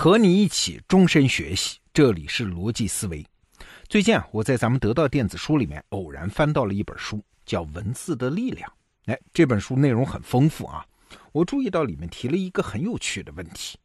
[0.00, 3.22] 和你一起终身学习，这里是逻辑思维。
[3.86, 8.66] 最近啊，我在咱们得到电子书里面偶然翻到了一本书，叫《文字的力量》。
[9.12, 10.82] 哎，这本书内容很丰富啊。
[11.32, 13.78] 我注意到里面提了一个很有趣的问题，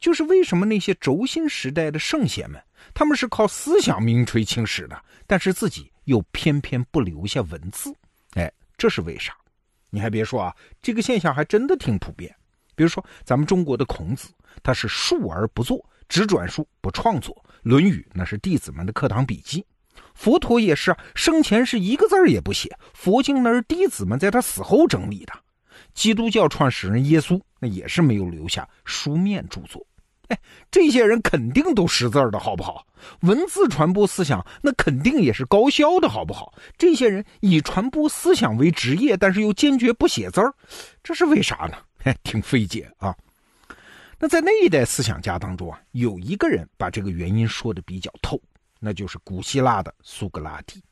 [0.00, 2.60] 就是为什么那些轴心时代的圣贤们，
[2.92, 7.94] 他们是靠思想名垂青史的，但是自己又偏偏不留下文字？
[8.32, 9.32] 哎，这是为啥？
[9.90, 12.34] 你还别说啊，这个现象还真的挺普遍。
[12.76, 14.28] 比如说，咱们中国的孔子，
[14.62, 19.64] 他是述而不作，只转述不创作，《论语》那是弟子们的课堂笔记。
[20.14, 25.32] 佛陀也是啊，生前是一个字儿也不写，佛经那是弟子们在他死后整理的。
[25.94, 29.84] 基督教创始人耶稣那也是没有留下书面著作。
[30.28, 30.38] 哎，
[30.70, 32.84] 这些人肯定都识字儿的好不好？
[33.20, 36.52] 文字传播思想，那肯定也是高效的好不好？
[36.76, 40.52] 这些人以传播思想为职业，但是又坚决不写字儿，
[41.02, 41.76] 这是为啥呢？
[42.22, 43.16] 挺费解啊！
[44.18, 48.40] 那在那一代思想家当中啊，有一个人把这个原因说的比较透，
[48.80, 50.82] 那就是古希腊的苏格拉底。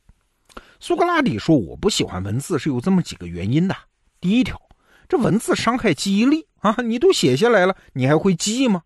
[0.79, 3.77] 苏格拉底说：“我不喜欢文字是有这么几个原因的。
[4.21, 4.61] 第一条，
[5.09, 8.83] 这文字伤害记忆力啊，你都写下来了，你还会记吗？”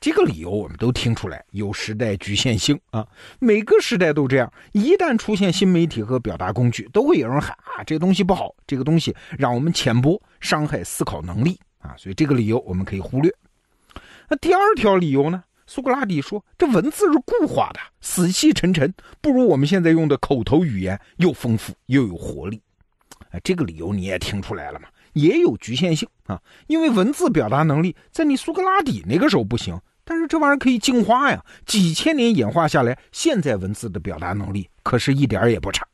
[0.00, 3.06] 这个理由我们都听出来，有时代局限性啊。
[3.38, 10.20] 每个时代都这样，一旦出现新媒体和表达工具，都会有人喊啊，这个东西不好，这个东西让我们浅薄。
[10.38, 13.34] 伤害思考能力啊，所以这个理由我们可以忽略。
[14.28, 15.42] 那第二条理由呢？
[15.66, 22.62] 苏格拉底说，这文字是固化的，死气沉沉，不如我们现在用的口头语言又丰富又有活力。
[23.30, 24.86] 哎，这个理由你也听出来了嘛？
[25.16, 35.86] 也有局限性啊，因为文字表达能力在你苏格拉底那个时候不行，但是这玩意儿可以进化呀，几千年演化下来，现在文字的表达能力可是一点也不差。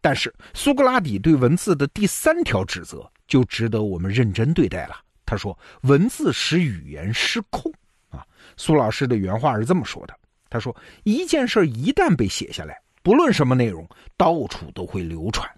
[0.00, 3.10] 但是苏格拉底对文字的第三条指责。
[3.30, 4.96] 就值得我们认真对待了。
[5.24, 7.72] 他说：“文字使语言失控。”
[8.10, 10.14] 啊，苏老师的原话是这么说的。
[10.48, 15.48] 他说：“一件事一旦被写下来，不论什么内容，到处都会流传。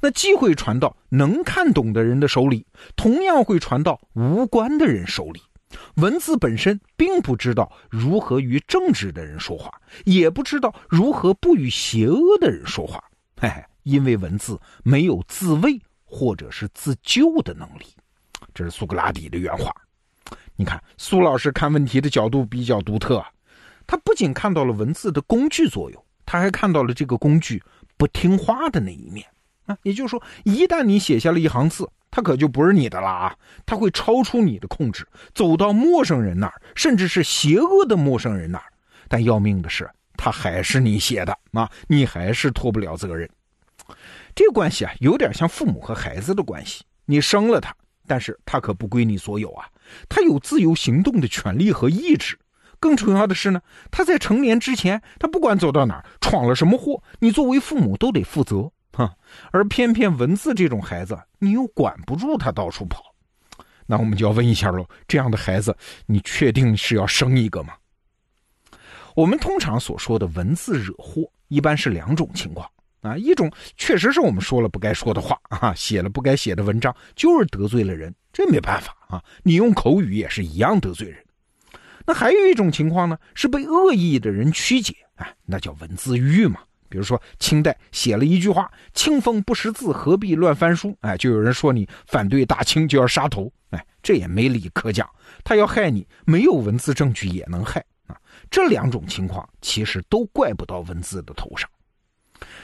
[0.00, 2.66] 那既会传到能看懂的人的手里，
[2.96, 5.40] 同样会传到无关的人手里。
[5.96, 9.70] 文字本身并不知道如何与正直的人说话，
[10.04, 13.02] 也不知道如何不与邪恶的人说话。
[13.40, 17.84] 嘿嘿，因为文字没有自卫。”或者是自救的能力，
[18.54, 19.70] 这是苏格拉底的原话。
[20.56, 23.28] 你看，苏老师看问题的角度比较独特啊。
[23.86, 27.62] 他不仅看到了文字的工具作用，他还看到了这个工具
[27.98, 29.26] 不听话的那一面
[29.68, 29.78] 啊。
[29.84, 38.64] 也就是说，一旦你写下了一行字，它可就不是你的了啊，它会超出你的控制，走到陌生人那儿，甚至是邪恶的陌生人那儿。
[39.08, 43.28] 但要命的是，它还是你写的啊，你还是脱不了责任。
[44.34, 46.84] 这个关系啊，有点像父母和孩子的关系。
[47.06, 47.74] 你生了他，
[48.06, 49.66] 但是他可不归你所有啊，
[50.08, 52.38] 他有自由行动的权利和意志。
[52.80, 58.70] 更重要的是呢，他在成年之前，他不管走到哪儿，闯了什么祸，你作为父母都得负责。
[58.98, 59.10] 哼，
[59.52, 63.02] 而偏偏文字这种孩子，你又管不住他到处跑。
[63.86, 67.72] 那我们就要问一下喽，这样的孩子，你确定是要生一个吗？
[69.14, 72.68] 我们通常所说的文字惹祸，一般是两种情况。
[73.00, 79.22] 啊，一种确实是我们说了不该说的话啊，写了不该写的文章，就是得罪了人，这没办法啊。
[79.44, 81.24] 你用口语也是一样得罪人。
[82.04, 86.60] 那还有一种情况呢，是被恶意的人曲解，啊，那叫文字狱嘛。
[86.88, 95.08] 比如说清代写了一句话：“清风不识字，何必乱翻书？”哎，就有人说你反对大清就要杀头，哎，这也没理可讲。
[95.44, 98.16] 他要害你，没有文字证据也能害啊。
[98.50, 101.68] 这两种情况其实都怪不到文字的头上。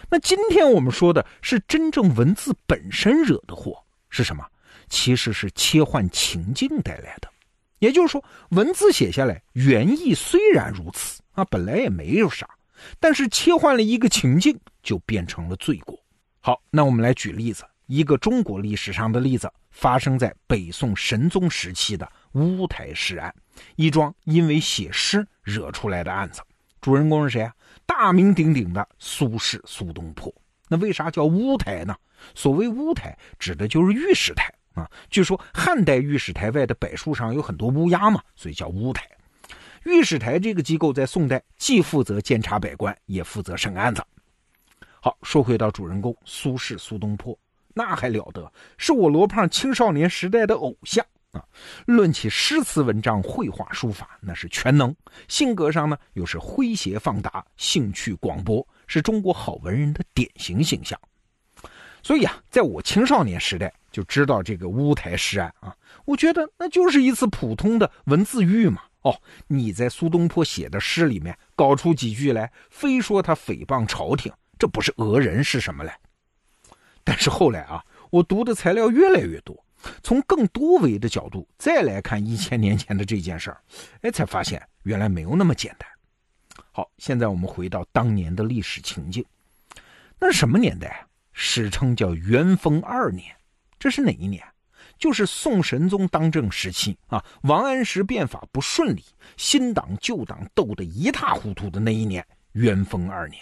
[0.09, 3.77] 那今天我们说的是真正文字本身惹的祸
[4.09, 4.45] 是什么？
[4.89, 7.29] 其实是切换情境带来的。
[7.81, 12.49] 也就是说，文字写下来原意虽然如此啊，本来也没有啥，
[12.99, 15.99] 但是切换了一个情境，就变成了罪过。
[16.41, 23.35] 好，那我们来举例子，一个中国历史上的例子，发生在北宋神宗时期的乌台诗案，
[23.77, 26.43] 一桩因为写诗惹出来的案子。
[26.81, 27.55] 主人公是谁啊？
[27.87, 30.31] 大名鼎鼎的苏轼苏东坡。
[30.69, 31.97] 那为啥叫乌台呢？
[32.35, 34.91] 所谓乌台，指的就是御史台啊。
[35.09, 39.09] 据说汉代御史台外的柏树上有很多乌鸦嘛，所以叫乌台。
[39.85, 44.03] 御史台这个机构在宋代既负责监察百官，也负责审案子。
[45.01, 47.39] 好，说回到主人公苏轼苏东坡，
[47.75, 51.05] 那还了得，是我罗胖青少年时代的偶像。
[51.33, 51.45] 啊，
[51.87, 54.95] 论起诗词文章、绘画书法，那是全能；
[55.27, 60.97] 性格上呢，又是诙谐放达、兴趣广博，是中国好文人的典型形象。
[62.05, 68.83] 所以啊，在我青少年时代就知道这个乌台诗案啊，我觉得那就是一次普通的文字狱嘛。
[69.05, 75.93] 哦，你在苏东坡写的诗里面搞出几句来，非说他诽谤朝廷，这不是讹人是什么嘞？
[77.05, 79.63] 但是后来啊，我读的材料越来越多，
[80.03, 83.61] 从更多维的角度再来看一千年前的这件事儿，
[84.01, 85.87] 哎，才发现原来没有那么简单。
[86.73, 89.25] 好，现在我们回到当年的历史情境，
[90.19, 91.07] 那是什么年代啊？
[91.33, 93.37] 史称叫元丰二年，
[93.79, 94.43] 这是哪一年？
[94.99, 99.05] 就是宋神宗当政时期啊，王安石变法不顺利，
[99.37, 103.41] 新党旧党斗得一塌糊涂的那一年，元丰二年。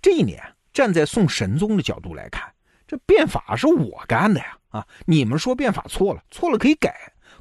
[0.00, 0.42] 这一年，
[0.72, 2.42] 站在宋神宗的角度来看，
[2.86, 4.56] 这变法是我干的呀！
[4.68, 6.94] 啊，你们说变法错了，错了可以改，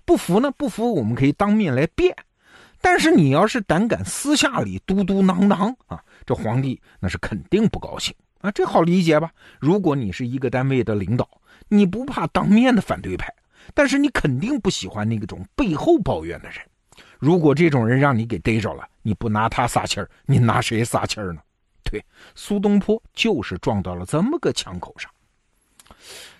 [0.06, 2.16] 不服呢，不服我们可以当面来辩。
[2.82, 8.50] 但是你要是胆敢私下里嘟嘟囔囔啊，这皇帝那是肯定不高兴啊！
[8.52, 9.32] 这好理解吧？
[9.60, 11.30] 如果你是一个单位的领导。
[11.68, 13.34] 你不怕当面的反对派，
[13.74, 16.60] 但是你肯定不喜欢那种背后抱怨的人。
[17.19, 21.42] 如果这种人让你给逮着了，你不拿他撒气儿，你拿谁撒气儿呢？
[21.84, 22.04] 对，
[22.36, 25.10] 苏东坡就是撞到了这么个枪口上。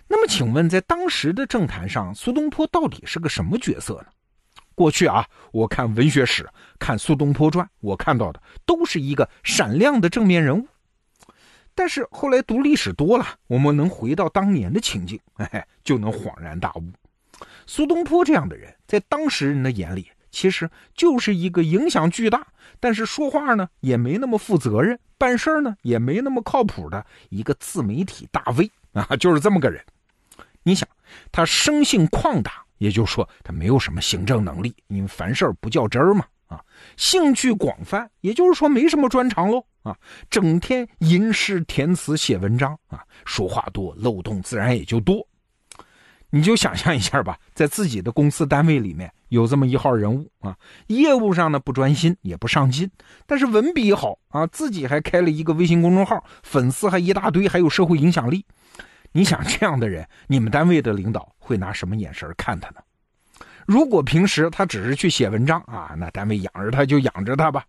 [0.08, 4.08] 那么，请问在当时的政坛上，苏东坡到底是个什么角色呢？
[4.76, 6.48] 过去啊，我看文学史，
[6.78, 10.68] 看《苏东坡传》，我看到的都是一个闪亮的正面人物。
[11.76, 16.84] 但是后来读历史多了，我们能回到当年的情景， 哎，就能恍然大悟。
[17.68, 22.48] 苏东坡这样的人，在当时人的眼里，其实就是一个影响巨大，
[22.80, 29.84] 但是说话呢也没那么负责任，办事呢也没那么靠谱的一个自媒体大 V 啊， 就是这么个人。
[30.64, 30.88] 你想，
[31.32, 36.26] 他生性旷达，也就是说他没有什么行政能力，因为凡事不较真儿嘛。
[36.48, 36.64] 啊，
[36.98, 39.66] 兴趣广泛，也就是说没什么专长喽。
[39.84, 39.96] 啊，
[40.30, 45.28] 整天吟诗填词写文章啊，说话多，漏洞自然也就多。
[46.32, 50.58] 你就想象一下吧，在自己的公司单位里面有这么一号人物啊，
[50.88, 52.90] 业务上呢不专心也不上进，
[53.28, 58.44] 但是文笔好啊，自己还开了一个微信公众号，粉丝还一大堆，还有社会影响力。
[59.12, 62.82] 你想这样的人，你们单位的领导会拿什么眼神看他呢？
[63.66, 67.66] 如果平时他只是去写文章啊，那单位养着他就养着他吧。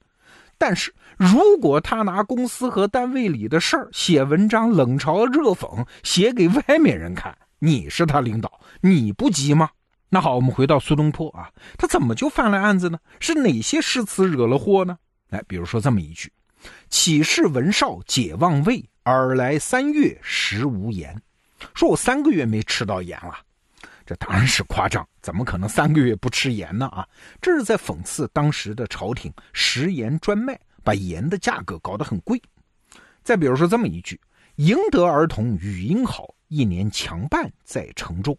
[0.59, 9.69] 但是如果他拿公司和单位里的事儿写文章，冷嘲热讽，写给外面人看，你是他领导，你不急吗？
[10.09, 12.99] 那好，我们回到苏东坡啊，他怎么就犯了案子呢？
[13.21, 14.97] 是哪些诗词惹了祸呢？
[15.31, 16.33] 哎，比如说这么一句
[16.89, 21.21] ：“岂是文少解忘味，尔来三月食无盐。”
[21.75, 23.35] 说我三个月没吃到盐了。
[24.07, 26.87] 这当然是夸张，怎么可能三个月不吃盐呢？
[26.87, 27.05] 啊，
[27.43, 32.41] 这是在讽刺当时的朝廷食盐专卖，把盐的价格搞得很贵。
[33.25, 34.21] 再比如说这么一句
[34.57, 38.39] ：“赢得儿童语音好，一年强半在城中。”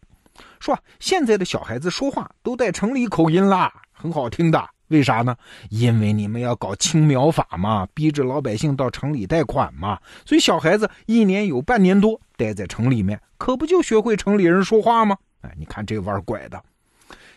[0.62, 4.70] 说现在的小孩子说话都带城里口音啦，很好听的。
[4.88, 5.36] 为啥呢？
[5.70, 15.18] 因为你们要搞青苗法嘛，逼着老百姓到城里贷款嘛，所以小孩子一年有半年多待在城里面，可不就学会城里人说话吗？
[15.48, 16.62] 哎，你看这玩拐的，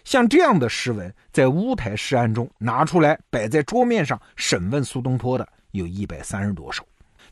[0.05, 6.85] 像这样的诗文，在乌台诗案中拿出来摆在桌面上审问苏东坡的有一百三十多首，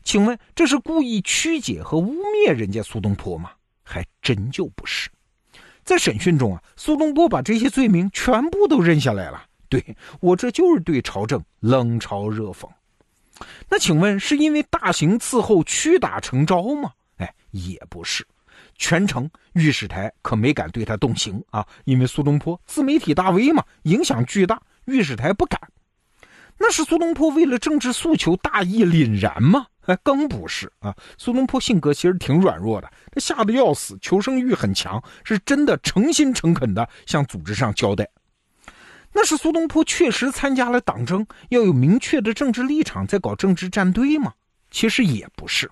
[0.03, 2.15] 请问这是故意曲解和污
[2.47, 3.51] 蔑人家苏东坡吗？
[3.83, 5.09] 还真就不是。
[5.83, 9.43] 在审讯中啊，苏东坡把这些罪名全部都认下来了。
[9.67, 9.83] 对
[10.19, 12.69] 我这就是对朝政冷嘲热讽。
[13.67, 16.91] 那请问是因为大刑伺候屈打成招吗？
[17.17, 18.25] 哎，也不是。
[18.79, 25.59] 全程御史台可没敢对他动刑啊，因为苏东坡自媒体大 V 嘛，影响巨大，御史台不敢。
[26.57, 29.67] 那是苏东坡为了政治诉求大义凛然吗？
[29.85, 30.95] 哎，更不是啊。
[31.17, 38.09] 苏东坡性格其实挺软弱的，他吓得要死，求生欲很强，是真的诚心诚恳的向组织上交代。
[39.11, 44.33] 那是苏东坡确实参加了党争，要有明确的政治立场，在搞政治站队吗？
[44.71, 45.69] 其实也不是。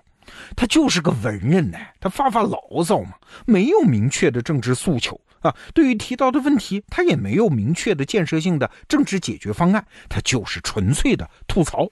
[0.56, 3.12] 他就是个文人呢，他发发牢骚嘛，
[3.46, 5.54] 没有明确的政治诉求啊。
[5.74, 11.88] 对于提到的问题，他也没有明确的建设性的政治解决方案，他就是纯粹的吐槽。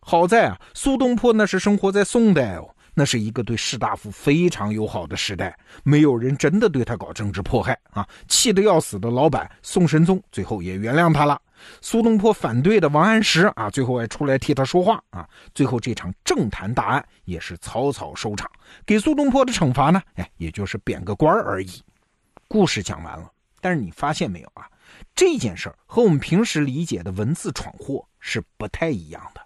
[0.00, 8.06] 好在啊，苏东坡那是生活在宋代哦，那是一个对士大夫非常友好的时代，没有人真的对他搞政治迫害啊。
[8.28, 11.40] 气得要死的老板宋神宗最后也原谅他了。
[11.80, 15.28] 苏东坡反对的王安石啊，最后还出来替他说话啊。
[15.54, 18.50] 最后这场政坛大案也是草草收场，
[18.86, 21.82] 给苏东坡的惩罚呢，哎，也就是贬个官而已。
[22.48, 23.30] 故事讲完了，
[23.60, 24.68] 但是你发现没有啊？
[25.14, 29.40] 这件事儿和我们平时理解的文字闯祸是不太一样的。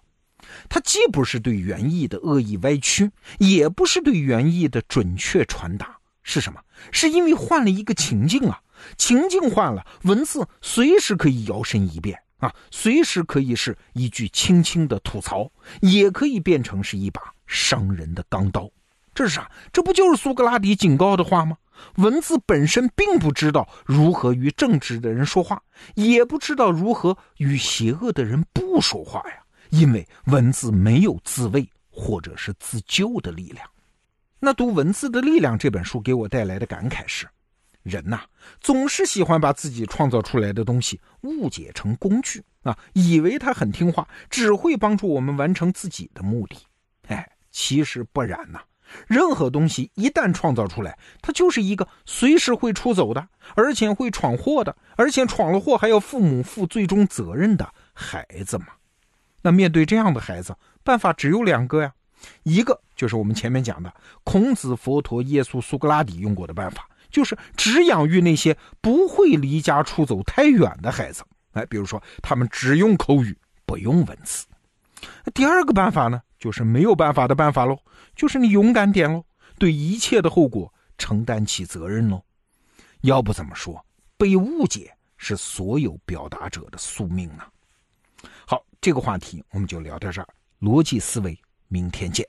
[0.67, 6.59] 它既不是对原意的恶意歪曲，也不是对原意的准确传达，是什么？
[6.91, 8.61] 是因为换了一个情境啊。
[8.97, 18.69] 情境换了，文字随时可以摇身一变啊，随时可以是一句轻轻的吐槽，也可以变成是一把伤人的钢刀。
[19.13, 19.51] 这是啥？
[19.73, 21.57] 这不就是苏格拉底警告的话吗？
[21.95, 25.61] 文字本身并不知道如何与正直的人说话，
[25.95, 29.43] 也不知道如何与邪恶的人不说话呀。
[29.69, 33.65] 因为文字没有自卫或者是自救的力量。
[34.39, 37.27] 那读《文字的力量》这本书给我带来的感慨是：
[37.83, 38.21] 人呐，
[38.59, 46.57] 总是喜欢把自己创造出来的东西误解成工具啊，以为它很听话，只会帮助我们完成自己的目的。
[47.07, 48.61] 哎，其实不然呐。
[49.05, 58.65] 任何东西一旦创造出来，它就是一个随时会出走的，而且会闯祸的，而且闯了祸还要父母负最终责任的孩子嘛。
[59.43, 61.93] 那面对这样的孩子，办法只有两个呀，
[62.41, 63.93] 一个就是我们前面讲的
[64.23, 71.23] 孔子、佛陀、耶稣、苏格拉底用过的办法，就是只养育那些不会离家出走太远的孩子。
[71.53, 74.45] 哎，比如说他们只用口语，不用文字。
[75.33, 77.77] 第二个办法呢，就是没有办法的办法喽，
[78.15, 79.23] 就是你勇敢点喽，
[79.57, 82.21] 对一切的后果承担起责任喽。
[83.01, 83.83] 要不怎么说
[84.17, 87.43] 被误解是所有表达者的宿命呢？
[88.45, 90.27] 好，这个话题我们就聊到这儿。
[90.59, 91.39] 逻辑思维，
[91.69, 92.27] 明天见。